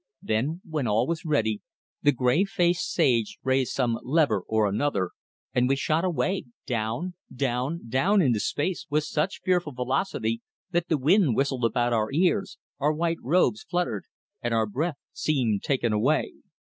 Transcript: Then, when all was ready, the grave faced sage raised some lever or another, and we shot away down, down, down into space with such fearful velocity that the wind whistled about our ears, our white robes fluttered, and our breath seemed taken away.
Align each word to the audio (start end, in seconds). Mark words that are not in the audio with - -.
Then, 0.23 0.61
when 0.67 0.87
all 0.87 1.05
was 1.05 1.25
ready, 1.25 1.61
the 2.01 2.11
grave 2.11 2.49
faced 2.49 2.91
sage 2.91 3.37
raised 3.43 3.73
some 3.73 3.99
lever 4.01 4.41
or 4.47 4.65
another, 4.65 5.11
and 5.53 5.69
we 5.69 5.75
shot 5.75 6.03
away 6.03 6.45
down, 6.65 7.13
down, 7.31 7.87
down 7.87 8.19
into 8.19 8.39
space 8.39 8.87
with 8.89 9.03
such 9.03 9.41
fearful 9.45 9.73
velocity 9.73 10.41
that 10.71 10.87
the 10.89 10.97
wind 10.97 11.35
whistled 11.35 11.65
about 11.65 11.93
our 11.93 12.11
ears, 12.11 12.57
our 12.79 12.91
white 12.91 13.21
robes 13.21 13.61
fluttered, 13.61 14.05
and 14.41 14.55
our 14.55 14.65
breath 14.65 14.97
seemed 15.13 15.61
taken 15.61 15.93
away. 15.93 16.33